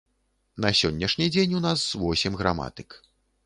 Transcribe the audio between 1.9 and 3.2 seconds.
восем граматык.